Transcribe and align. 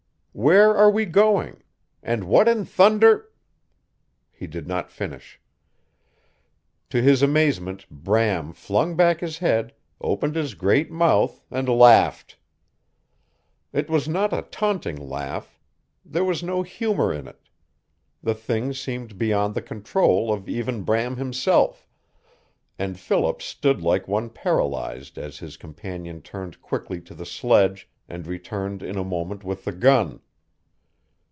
Where 0.33 0.73
are 0.73 0.89
we 0.89 1.05
going? 1.07 1.61
And 2.01 2.23
what 2.23 2.47
in 2.47 2.63
thunder" 2.63 3.27
He 4.39 4.47
did 4.47 4.65
not 4.65 4.89
finish. 4.89 5.41
To 6.89 7.01
his 7.01 7.21
amazement 7.21 7.85
Bram 7.89 8.53
flung 8.53 8.95
back 8.95 9.19
his 9.19 9.39
head, 9.39 9.73
opened 9.99 10.35
his 10.37 10.53
great 10.53 10.89
mouth, 10.89 11.43
and 11.51 11.67
laughed. 11.67 12.37
It 13.73 13.89
was 13.89 14.07
not 14.07 14.31
a 14.31 14.43
taunting 14.43 14.95
laugh. 14.95 15.59
There 16.05 16.23
was 16.23 16.41
no 16.41 16.61
humor 16.61 17.11
in 17.13 17.27
it. 17.27 17.49
The 18.23 18.33
thing 18.33 18.71
seemed 18.73 19.17
beyond 19.17 19.53
the 19.53 19.61
control 19.61 20.31
of 20.31 20.47
even 20.47 20.83
Bram 20.83 21.17
himself, 21.17 21.89
and 22.79 22.97
Philip 22.97 23.41
stood 23.41 23.81
like 23.81 24.07
one 24.07 24.29
paralyzed 24.29 25.17
as 25.17 25.39
his 25.39 25.57
companion 25.57 26.21
turned 26.21 26.61
quickly 26.61 27.01
to 27.01 27.13
the 27.13 27.25
sledge 27.25 27.89
and 28.09 28.27
returned 28.27 28.83
in 28.83 28.97
a 28.97 29.05
moment 29.05 29.41
with 29.45 29.63
the 29.63 29.71
gun. 29.71 30.19